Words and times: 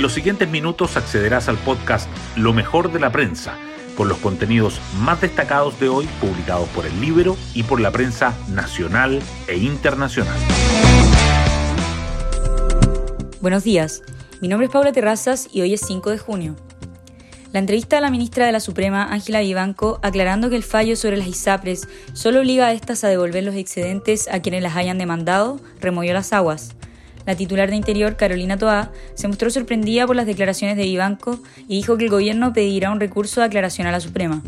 En 0.00 0.02
los 0.02 0.14
siguientes 0.14 0.48
minutos 0.48 0.96
accederás 0.96 1.50
al 1.50 1.58
podcast 1.58 2.08
Lo 2.34 2.54
mejor 2.54 2.90
de 2.90 2.98
la 2.98 3.12
prensa, 3.12 3.58
con 3.98 4.08
los 4.08 4.16
contenidos 4.16 4.80
más 4.98 5.20
destacados 5.20 5.78
de 5.78 5.90
hoy 5.90 6.08
publicados 6.22 6.70
por 6.70 6.86
el 6.86 7.02
libro 7.02 7.36
y 7.52 7.64
por 7.64 7.82
la 7.82 7.90
prensa 7.90 8.34
nacional 8.48 9.20
e 9.46 9.58
internacional. 9.58 10.38
Buenos 13.42 13.62
días, 13.62 14.02
mi 14.40 14.48
nombre 14.48 14.68
es 14.68 14.72
Paula 14.72 14.90
Terrazas 14.92 15.50
y 15.52 15.60
hoy 15.60 15.74
es 15.74 15.82
5 15.82 16.08
de 16.08 16.18
junio. 16.18 16.56
La 17.52 17.58
entrevista 17.58 17.98
a 17.98 18.00
la 18.00 18.10
ministra 18.10 18.46
de 18.46 18.52
la 18.52 18.60
Suprema, 18.60 19.12
Ángela 19.12 19.40
Vivanco, 19.40 20.00
aclarando 20.02 20.48
que 20.48 20.56
el 20.56 20.62
fallo 20.62 20.96
sobre 20.96 21.18
las 21.18 21.28
ISAPRES 21.28 21.86
solo 22.14 22.40
obliga 22.40 22.68
a 22.68 22.72
estas 22.72 23.04
a 23.04 23.08
devolver 23.08 23.44
los 23.44 23.54
excedentes 23.54 24.28
a 24.28 24.40
quienes 24.40 24.62
las 24.62 24.76
hayan 24.76 24.96
demandado, 24.96 25.60
removió 25.78 26.14
las 26.14 26.32
aguas. 26.32 26.74
La 27.26 27.36
titular 27.36 27.70
de 27.70 27.76
Interior, 27.76 28.16
Carolina 28.16 28.56
Toá, 28.56 28.92
se 29.14 29.28
mostró 29.28 29.50
sorprendida 29.50 30.06
por 30.06 30.16
las 30.16 30.26
declaraciones 30.26 30.76
de 30.76 30.84
Vivanco 30.84 31.38
y 31.68 31.76
dijo 31.76 31.96
que 31.96 32.04
el 32.04 32.10
gobierno 32.10 32.52
pedirá 32.52 32.90
un 32.90 33.00
recurso 33.00 33.40
de 33.40 33.46
aclaración 33.46 33.86
a 33.86 33.92
la 33.92 34.00
Suprema. 34.00 34.42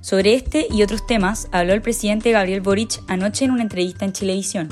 Sobre 0.00 0.34
este 0.34 0.66
y 0.70 0.82
otros 0.82 1.06
temas 1.06 1.48
habló 1.52 1.74
el 1.74 1.82
presidente 1.82 2.32
Gabriel 2.32 2.60
Boric 2.60 3.00
anoche 3.08 3.44
en 3.44 3.50
una 3.50 3.62
entrevista 3.62 4.04
en 4.04 4.12
Chilevisión. 4.12 4.68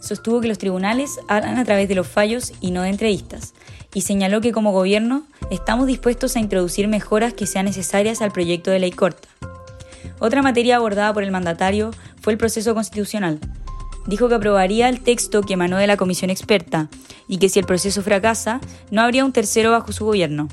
Sostuvo 0.00 0.40
que 0.40 0.48
los 0.48 0.58
tribunales 0.58 1.18
hablan 1.28 1.58
a 1.58 1.64
través 1.64 1.88
de 1.88 1.94
los 1.94 2.06
fallos 2.06 2.52
y 2.60 2.70
no 2.70 2.82
de 2.82 2.88
entrevistas, 2.88 3.52
y 3.92 4.00
señaló 4.00 4.40
que 4.40 4.52
como 4.52 4.72
gobierno 4.72 5.24
estamos 5.50 5.86
dispuestos 5.86 6.36
a 6.36 6.40
introducir 6.40 6.88
mejoras 6.88 7.34
que 7.34 7.46
sean 7.46 7.66
necesarias 7.66 8.22
al 8.22 8.32
proyecto 8.32 8.70
de 8.70 8.78
ley 8.78 8.92
corta. 8.92 9.28
Otra 10.18 10.42
materia 10.42 10.76
abordada 10.76 11.12
por 11.12 11.24
el 11.24 11.30
mandatario 11.30 11.90
fue 12.20 12.32
el 12.32 12.38
proceso 12.38 12.74
constitucional. 12.74 13.38
Dijo 14.06 14.28
que 14.28 14.34
aprobaría 14.34 14.88
el 14.88 15.00
texto 15.00 15.42
que 15.42 15.54
emanó 15.54 15.76
de 15.76 15.86
la 15.86 15.96
comisión 15.96 16.30
experta 16.30 16.88
y 17.28 17.38
que 17.38 17.48
si 17.48 17.58
el 17.58 17.66
proceso 17.66 18.02
fracasa, 18.02 18.60
no 18.90 19.02
habría 19.02 19.24
un 19.24 19.32
tercero 19.32 19.70
bajo 19.70 19.92
su 19.92 20.04
gobierno. 20.04 20.48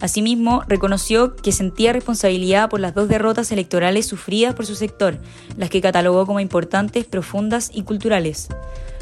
Asimismo, 0.00 0.62
reconoció 0.68 1.34
que 1.34 1.52
sentía 1.52 1.92
responsabilidad 1.92 2.70
por 2.70 2.80
las 2.80 2.94
dos 2.94 3.08
derrotas 3.08 3.50
electorales 3.50 4.06
sufridas 4.06 4.54
por 4.54 4.64
su 4.64 4.74
sector, 4.74 5.18
las 5.56 5.70
que 5.70 5.80
catalogó 5.80 6.24
como 6.24 6.40
importantes, 6.40 7.04
profundas 7.04 7.70
y 7.72 7.82
culturales. 7.82 8.48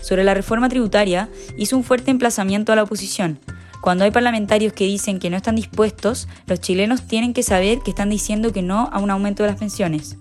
Sobre 0.01 0.25
la 0.25 0.35
reforma 0.35 0.69
tributaria, 0.69 1.29
hizo 1.59 1.77
un 1.77 1.85
fuerte 1.85 2.11
emplazamiento 2.11 2.73
a 2.73 2.77
la 2.77 2.85
oposición, 2.85 3.39
cuando 3.87 4.05
hay 4.05 4.11
parlamentarios 4.11 4.73
que 4.73 4.85
dicen 4.85 5.21
que 5.21 5.31
no 5.31 5.37
están 5.37 5.55
dispuestos, 5.55 6.27
los 6.49 6.61
chilenos 6.61 7.07
tienen 7.07 7.33
que 7.33 7.45
saber 7.45 7.79
que 7.85 7.91
están 7.91 8.11
diciendo 8.11 8.53
que 8.53 8.61
no 8.61 8.91
a 8.93 8.99
un 8.99 9.13
aumento 9.13 9.45
de 9.45 9.51
las 9.51 9.61
pensiones. 9.61 10.17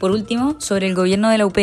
Por 0.00 0.10
último, 0.10 0.56
sobre 0.60 0.88
el 0.88 0.96
gobierno 0.96 1.28
de 1.30 1.38
la 1.38 1.46
UP, 1.46 1.56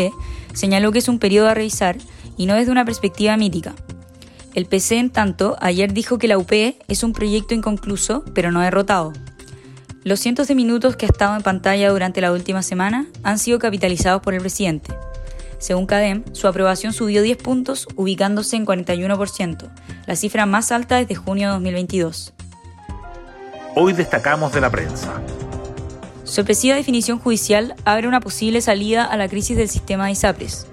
señaló 0.54 0.92
que 0.92 1.00
es 1.00 1.08
un 1.08 1.20
periodo 1.20 1.50
a 1.50 1.54
revisar 1.54 1.98
y 2.38 2.46
no 2.46 2.56
desde 2.56 2.72
una 2.72 2.86
perspectiva 2.86 3.38
mítica. 3.38 3.76
El 4.54 4.66
PC, 4.66 4.98
en 4.98 5.12
tanto, 5.12 5.56
ayer 5.60 5.94
dijo 5.94 6.18
que 6.18 6.28
la 6.28 6.38
UP 6.38 6.52
es 6.88 7.04
un 7.04 7.14
proyecto 7.14 7.54
inconcluso, 7.54 8.24
pero 8.34 8.52
no 8.52 8.62
derrotado. 8.62 9.14
Los 10.04 10.20
cientos 10.20 10.48
de 10.48 10.56
minutos 10.56 10.96
que 10.96 11.06
ha 11.06 11.10
estado 11.10 11.36
en 11.36 11.44
pantalla 11.44 11.90
durante 11.90 12.22
la 12.22 12.32
última 12.32 12.64
semana 12.64 13.06
han 13.24 13.40
sido 13.40 13.60
capitalizados 13.60 14.22
por 14.22 14.34
el 14.34 14.40
presidente. 14.40 14.94
Según 15.60 15.86
CADEM, 15.86 16.24
su 16.34 16.48
aprobación 16.48 16.94
subió 16.94 17.22
10 17.22 17.38
puntos, 17.38 17.88
ubicándose 17.96 18.56
en 18.56 18.66
41%, 18.66 19.70
la 20.06 20.16
cifra 20.16 20.46
más 20.46 20.72
alta 20.72 20.98
desde 20.98 21.16
junio 21.16 21.48
de 21.48 21.54
2022. 21.54 22.34
Hoy 23.76 23.94
destacamos 23.94 24.54
de 24.54 24.62
la 24.62 24.70
prensa. 24.70 25.22
Sorpresiva 26.28 26.76
definición 26.76 27.20
judicial 27.20 27.74
abre 27.86 28.08
una 28.08 28.20
posible 28.20 28.60
salida 28.60 29.06
a 29.06 29.16
la 29.16 29.30
crisis 29.30 29.56
del 29.56 29.70
sistema 29.70 30.06
de 30.06 30.12
ISAPRES. 30.12 30.68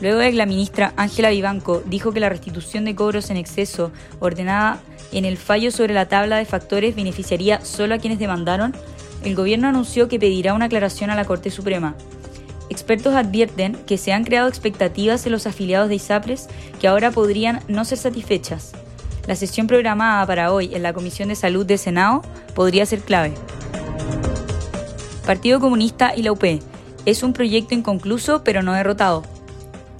Luego 0.00 0.18
de 0.18 0.30
que 0.30 0.36
la 0.36 0.44
ministra 0.44 0.92
Ángela 0.96 1.30
Vivanco 1.30 1.82
dijo 1.86 2.12
que 2.12 2.20
la 2.20 2.28
restitución 2.28 2.84
de 2.84 2.96
cobros 2.96 3.30
en 3.30 3.36
exceso 3.36 3.92
ordenada 4.18 4.80
en 5.12 5.24
el 5.24 5.36
fallo 5.36 5.70
sobre 5.70 5.94
la 5.94 6.08
tabla 6.08 6.36
de 6.36 6.44
factores 6.44 6.96
beneficiaría 6.96 7.64
solo 7.64 7.94
a 7.94 7.98
quienes 7.98 8.18
demandaron, 8.18 8.74
el 9.22 9.36
gobierno 9.36 9.68
anunció 9.68 10.08
que 10.08 10.18
pedirá 10.18 10.52
una 10.52 10.64
aclaración 10.64 11.10
a 11.10 11.16
la 11.16 11.24
Corte 11.24 11.50
Suprema, 11.50 11.94
Expertos 12.70 13.14
advierten 13.14 13.74
que 13.86 13.96
se 13.96 14.12
han 14.12 14.24
creado 14.24 14.48
expectativas 14.48 15.24
en 15.24 15.32
los 15.32 15.46
afiliados 15.46 15.88
de 15.88 15.94
ISAPRES 15.94 16.48
que 16.80 16.88
ahora 16.88 17.10
podrían 17.10 17.60
no 17.68 17.84
ser 17.84 17.98
satisfechas. 17.98 18.72
La 19.26 19.36
sesión 19.36 19.66
programada 19.66 20.26
para 20.26 20.52
hoy 20.52 20.74
en 20.74 20.82
la 20.82 20.92
Comisión 20.92 21.28
de 21.28 21.34
Salud 21.34 21.64
del 21.64 21.78
Senado 21.78 22.22
podría 22.54 22.84
ser 22.84 23.00
clave. 23.00 23.32
Partido 25.28 25.60
Comunista 25.60 26.14
y 26.16 26.22
la 26.22 26.32
UP. 26.32 26.42
Es 27.04 27.22
un 27.22 27.34
proyecto 27.34 27.74
inconcluso 27.74 28.42
pero 28.42 28.62
no 28.62 28.72
derrotado. 28.72 29.24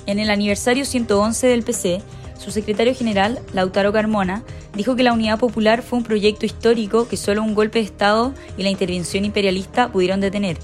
En 0.07 0.19
el 0.19 0.31
aniversario 0.31 0.87
111 0.87 1.49
del 1.49 1.65
PC, 1.65 2.01
su 2.39 2.51
secretario 2.51 2.95
general, 2.95 3.39
Lautaro 3.53 3.93
Carmona, 3.93 4.43
dijo 4.73 4.97
que 4.97 5.03
la 5.03 5.13
Unidad 5.13 5.39
Popular 5.39 5.83
fue 5.83 5.99
un 5.99 6.05
proyecto 6.07 6.47
histórico 6.47 7.09
que 7.09 7.19
solo 7.19 7.43
un 7.43 7.55
golpe 7.55 7.79
de 7.79 7.85
Estado 7.85 8.33
y 8.57 8.63
la 8.63 8.71
intervención 8.71 9.27
imperialista 9.27 9.93
pudieron 9.93 10.21
detener. 10.21 10.57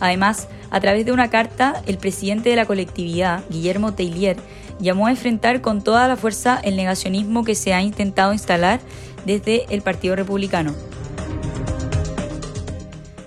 Además, 0.00 0.48
a 0.70 0.80
través 0.80 1.04
de 1.04 1.12
una 1.12 1.28
carta, 1.28 1.82
el 1.86 1.98
presidente 1.98 2.48
de 2.48 2.56
la 2.56 2.64
colectividad, 2.64 3.44
Guillermo 3.50 3.92
Teillier, 3.92 4.38
llamó 4.80 5.06
a 5.06 5.10
enfrentar 5.10 5.60
con 5.60 5.84
toda 5.84 6.08
la 6.08 6.16
fuerza 6.16 6.58
el 6.64 6.76
negacionismo 6.76 7.44
que 7.44 7.54
se 7.54 7.74
ha 7.74 7.82
intentado 7.82 8.32
instalar 8.32 8.80
desde 9.26 9.66
el 9.68 9.82
Partido 9.82 10.16
Republicano. 10.16 10.74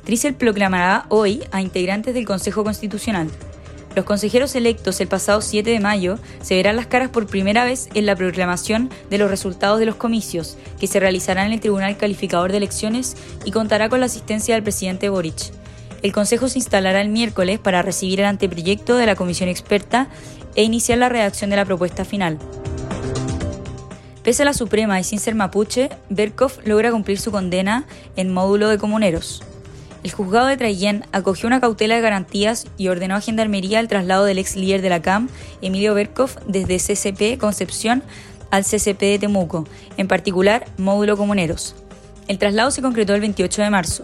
Trisel 0.06 0.36
proclamará 0.36 1.08
hoy 1.10 1.42
a 1.52 1.62
integrantes 1.62 2.14
del 2.14 2.26
Consejo 2.26 2.64
Constitucional. 2.64 3.28
Los 3.96 4.06
consejeros 4.06 4.54
electos 4.56 5.02
el 5.02 5.08
pasado 5.08 5.42
7 5.42 5.68
de 5.68 5.80
mayo 5.80 6.20
se 6.44 6.56
verán 6.56 6.76
las 6.76 6.86
caras 6.86 7.10
por 7.10 7.26
primera 7.26 7.66
vez 7.66 7.90
en 7.96 8.06
la 8.06 8.16
proclamación 8.16 8.92
de 9.10 9.18
los 9.18 9.32
resultados 9.32 9.80
de 9.80 9.88
los 9.88 9.96
comicios, 9.96 10.58
que 10.80 10.86
se 10.86 11.00
realizarán 11.00 11.48
en 11.48 11.54
el 11.54 11.60
Tribunal 11.60 11.98
Calificador 11.98 12.52
de 12.52 12.58
Elecciones 12.58 13.18
y 13.46 13.52
contará 13.52 13.90
con 13.90 14.00
la 14.00 14.06
asistencia 14.06 14.54
del 14.54 14.64
presidente 14.64 15.10
Boric. 15.10 15.52
El 16.04 16.12
Consejo 16.12 16.50
se 16.50 16.60
instalará 16.60 17.02
el 17.02 17.10
miércoles 17.10 17.58
para 17.58 17.82
recibir 17.82 18.20
el 18.20 18.28
anteproyecto 18.28 18.98
de 18.98 19.08
la 19.08 19.16
comisión 19.16 19.50
experta 19.50 20.08
e 20.54 20.62
iniciar 20.62 21.00
la 21.00 21.10
redacción 21.10 21.50
de 21.50 21.56
la 21.56 21.66
propuesta 21.66 22.06
final. 22.06 22.38
Pese 24.22 24.44
a 24.44 24.46
la 24.46 24.54
Suprema 24.54 25.00
y 25.00 25.04
sin 25.04 25.20
ser 25.20 25.34
mapuche, 25.34 25.90
Berkov 26.10 26.52
logra 26.64 26.92
cumplir 26.92 27.20
su 27.20 27.32
condena 27.32 27.88
en 28.16 28.32
módulo 28.32 28.70
de 28.70 28.78
comuneros. 28.78 29.42
El 30.06 30.12
juzgado 30.12 30.46
de 30.46 30.56
Traillén 30.56 31.04
acogió 31.14 31.48
una 31.48 31.60
cautela 31.60 31.96
de 31.96 32.02
garantías 32.02 32.68
y 32.78 32.90
ordenó 32.90 33.16
a 33.16 33.22
Gendarmería 33.22 33.80
el 33.80 33.88
traslado 33.88 34.24
del 34.26 34.38
ex 34.38 34.56
líder 34.56 34.84
de 34.84 34.90
la 34.90 35.02
CAM, 35.02 35.30
Emilio 35.64 35.96
Berkov, 35.96 36.30
desde 36.46 36.78
CCP 36.78 37.40
Concepción 37.40 38.04
al 38.52 38.66
CCP 38.66 39.00
de 39.00 39.18
Temuco, 39.18 39.68
en 39.98 40.08
particular 40.08 40.68
módulo 40.78 41.18
comuneros. 41.18 41.76
El 42.28 42.38
traslado 42.38 42.70
se 42.70 42.84
concretó 42.84 43.16
el 43.16 43.22
28 43.22 43.64
de 43.64 43.70
marzo. 43.72 44.04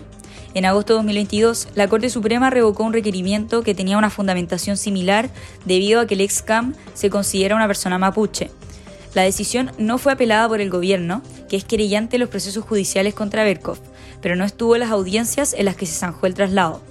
En 0.55 0.65
agosto 0.65 0.93
de 0.93 0.97
2022, 0.97 1.67
la 1.75 1.87
Corte 1.87 2.09
Suprema 2.09 2.49
revocó 2.49 2.83
un 2.83 2.93
requerimiento 2.93 3.61
que 3.61 3.75
tenía 3.75 3.99
una 3.99 4.09
fundamentación 4.09 4.77
similar 4.77 5.29
debido 5.65 6.01
a 6.01 6.07
que 6.07 6.15
el 6.15 6.21
ex 6.21 6.41
CAM 6.41 6.73
se 6.95 7.11
considera 7.11 7.55
una 7.55 7.67
persona 7.67 7.99
mapuche. 7.99 8.49
La 9.13 9.23
decisión 9.23 9.71
no 9.77 9.97
fue 9.97 10.13
apelada 10.13 10.47
por 10.47 10.61
el 10.61 10.69
gobierno, 10.69 11.21
que 11.49 11.57
es 11.57 11.65
querellante 11.65 12.15
en 12.15 12.21
los 12.21 12.29
procesos 12.29 12.63
judiciales 12.63 13.13
contra 13.13 13.43
Berkov, 13.43 13.77
pero 14.21 14.35
no 14.35 14.45
estuvo 14.45 14.75
en 14.75 14.81
las 14.81 14.91
audiencias 14.91 15.53
en 15.53 15.65
las 15.65 15.75
que 15.75 15.85
se 15.85 15.99
zanjó 15.99 16.27
el 16.27 16.33
traslado. 16.33 16.81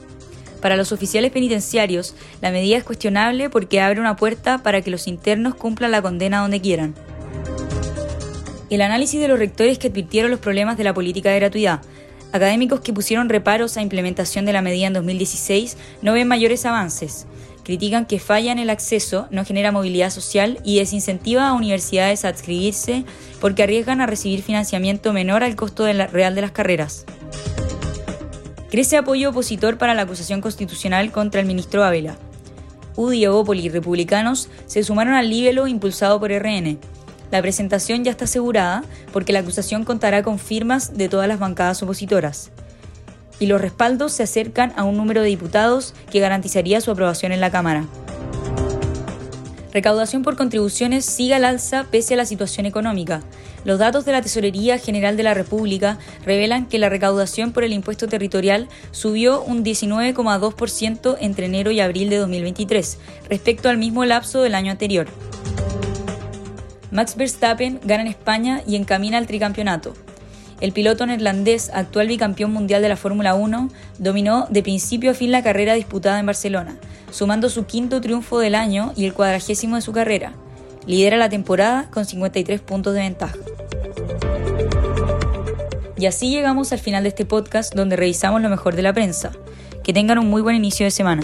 Para 0.61 0.77
los 0.77 0.93
oficiales 0.93 1.33
penitenciarios, 1.33 2.15
la 2.43 2.51
medida 2.51 2.77
es 2.77 2.85
cuestionable 2.85 3.49
porque 3.49 3.81
abre 3.81 4.01
una 4.01 4.17
puerta 4.17 4.59
para 4.59 4.83
que 4.83 4.91
los 4.91 5.07
internos 5.07 5.55
cumplan 5.55 5.91
la 5.91 6.03
condena 6.03 6.41
donde 6.41 6.61
quieran. 6.61 6.95
El 8.69 8.83
análisis 8.83 9.21
de 9.21 9.29
los 9.29 9.39
rectores 9.39 9.79
que 9.79 9.89
advirtieron 9.89 10.31
los 10.31 10.41
problemas 10.41 10.77
de 10.77 10.85
la 10.85 10.95
política 10.95 11.31
de 11.31 11.41
gratuidad, 11.41 11.81
Académicos 12.33 12.81
que 12.81 12.93
pusieron 12.93 13.29
reparos 13.29 13.77
a 13.77 13.83
implementación 13.83 14.45
de 14.45 14.53
la 14.53 14.63
medida 14.63 14.87
en 14.87 14.93
2016 14.93 15.77
no 16.01 16.13
ven 16.13 16.29
mayores 16.29 16.65
avances. 16.65 17.27
Critican 17.65 18.07
que 18.07 18.19
falla 18.19 18.53
en 18.53 18.59
el 18.59 18.71
acceso, 18.71 19.29
no 19.31 19.45
genera 19.45 19.73
movilidad 19.73 20.11
social 20.11 20.59
y 20.65 20.79
desincentiva 20.79 21.49
a 21.49 21.53
universidades 21.53 22.25
a 22.25 22.29
adscribirse 22.29 23.05
porque 23.41 23.63
arriesgan 23.63 24.01
a 24.01 24.07
recibir 24.07 24.43
financiamiento 24.43 25.13
menor 25.13 25.43
al 25.43 25.57
costo 25.57 25.85
real 25.85 26.35
de 26.35 26.41
las 26.41 26.53
carreras. 26.53 27.05
Crece 28.71 28.97
apoyo 28.97 29.31
opositor 29.31 29.79
para 29.79 29.95
la 29.95 30.03
acusación 30.03 30.41
constitucional 30.41 31.11
contra 31.11 31.41
el 31.41 31.47
ministro 31.47 31.85
Ávila. 31.85 32.17
UDI, 32.97 33.25
Evópoli 33.25 33.67
y 33.67 33.69
republicanos 33.69 34.49
se 34.67 34.85
sumaron 34.85 35.15
al 35.15 35.29
libelo 35.29 35.67
impulsado 35.67 36.21
por 36.21 36.31
RN. 36.31 36.79
La 37.31 37.43
presentación 37.43 38.05
ya 38.05 38.11
está 38.11 38.25
asegurada 38.25 38.85
porque 39.13 39.33
la 39.33 39.41
acusación 39.41 39.85
contará 39.85 40.23
con 40.23 40.39
firmas 40.39 40.97
de 40.97 41.09
todas 41.09 41.29
las 41.29 41.39
bancadas 41.39 41.83
opositoras. 41.83 42.51
Y 43.41 43.47
los 43.47 43.61
respaldos 43.61 44.13
se 44.13 44.23
acercan 44.23 44.73
a 44.77 44.85
un 44.85 44.97
número 44.97 45.23
de 45.23 45.29
diputados 45.29 45.95
que 46.13 46.21
garantizaría 46.21 46.81
su 46.81 46.93
aprobación 46.93 47.33
en 47.33 47.41
la 47.41 47.51
Cámara. 47.51 47.87
Recaudación 49.73 50.23
por 50.23 50.37
contribuciones 50.37 51.05
sigue 51.05 51.35
al 51.35 51.45
alza 51.45 51.87
pese 51.91 52.15
a 52.15 52.17
la 52.17 52.27
situación 52.27 52.67
económica. 52.67 53.23
Los 53.65 53.79
datos 53.79 54.05
de 54.05 54.13
la 54.13 54.23
Tesorería 54.23 54.79
General 54.79 55.17
de 55.17 55.23
la 55.23 55.35
República 55.35 55.99
revelan 56.25 56.67
que 56.67 56.79
la 56.79 56.89
recaudación 56.89 57.53
por 57.53 57.63
el 57.63 57.73
impuesto 57.73 58.09
territorial 58.09 58.69
subió 58.91 59.43
un 59.43 59.65
19,2% 59.65 61.17
entre 61.21 61.47
enero 61.47 61.71
y 61.71 61.81
abril 61.81 62.11
de 62.11 62.17
2023, 62.17 62.99
respecto 63.29 63.69
al 63.69 63.79
mismo 63.79 64.05
lapso 64.05 64.43
del 64.43 64.55
año 64.55 64.73
anterior. 64.73 65.07
Max 66.91 67.17
Verstappen 67.17 67.81
gana 67.85 68.03
en 68.03 68.09
España 68.09 68.63
y 68.67 68.75
encamina 68.75 69.19
al 69.19 69.27
tricampeonato. 69.27 69.95
El 70.61 70.73
piloto 70.73 71.07
neerlandés, 71.07 71.71
actual 71.73 72.09
bicampeón 72.09 72.53
mundial 72.53 72.83
de 72.83 72.91
la 72.91 72.97
Fórmula 72.97 73.35
1, 73.35 73.71
dominó 73.99 74.47
de 74.51 74.63
principio 74.63 75.11
a 75.11 75.15
fin 75.15 75.33
la 75.33 75.43
carrera 75.43 75.75
disputada 75.75 76.19
en 76.19 76.27
Barcelona, 76.27 76.77
sumando 77.11 77.49
su 77.49 77.65
quinto 77.65 78.01
triunfo 78.01 78.39
del 78.39 78.55
año 78.55 78.93
y 78.95 79.07
el 79.07 79.15
cuadragésimo 79.15 79.77
de 79.77 79.83
su 79.83 79.93
carrera. 79.93 80.35
Lidera 80.87 81.17
la 81.17 81.31
temporada 81.31 81.89
con 81.91 82.05
53 82.05 82.61
puntos 82.61 82.95
de 82.95 83.01
ventaja. 83.01 83.37
Y 85.97 86.07
así 86.07 86.31
llegamos 86.31 86.73
al 86.73 86.79
final 86.79 87.03
de 87.03 87.11
este 87.11 87.25
podcast 87.25 87.75
donde 87.75 87.97
revisamos 87.97 88.41
lo 88.41 88.49
mejor 88.49 88.75
de 88.75 88.83
la 88.83 88.93
prensa. 88.93 89.33
Que 89.83 89.93
tengan 89.93 90.19
un 90.19 90.29
muy 90.29 90.43
buen 90.43 90.57
inicio 90.57 90.85
de 90.85 90.91
semana. 90.91 91.23